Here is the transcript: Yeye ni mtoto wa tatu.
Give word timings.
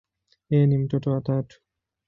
Yeye 0.49 0.65
ni 0.67 0.77
mtoto 0.77 1.11
wa 1.11 1.21
tatu. 1.21 1.61